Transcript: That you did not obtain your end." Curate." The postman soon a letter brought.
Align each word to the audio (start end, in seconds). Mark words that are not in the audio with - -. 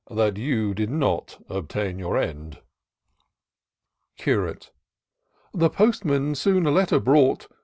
That 0.09 0.35
you 0.35 0.73
did 0.73 0.89
not 0.89 1.37
obtain 1.47 1.99
your 1.99 2.17
end." 2.17 2.59
Curate." 4.17 4.71
The 5.53 5.69
postman 5.69 6.33
soon 6.33 6.65
a 6.65 6.71
letter 6.71 6.99
brought. 6.99 7.47